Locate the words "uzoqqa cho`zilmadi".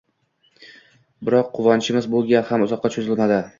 2.69-3.41